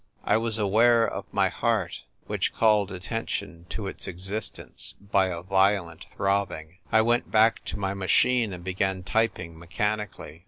I 0.23 0.35
was 0.35 0.57
aware 0.57 1.13
ot 1.15 1.27
my 1.31 1.49
heart, 1.49 2.05
which 2.25 2.53
called 2.55 2.91
attention 2.91 3.67
to 3.69 3.85
its 3.85 4.07
ex 4.07 4.23
istence 4.31 4.95
by 4.99 5.27
a 5.27 5.43
violent 5.43 6.07
throbbing. 6.15 6.79
I 6.91 7.01
went 7.03 7.29
back 7.29 7.63
to 7.65 7.77
my 7.77 7.93
machine 7.93 8.51
and 8.51 8.63
began 8.63 9.03
typing 9.03 9.55
mechani 9.55 10.07
cally. 10.09 10.39